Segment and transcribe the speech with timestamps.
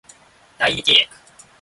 [0.57, 1.09] 代理契約